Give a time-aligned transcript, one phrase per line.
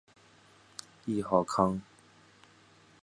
[1.05, 1.79] 谥号康。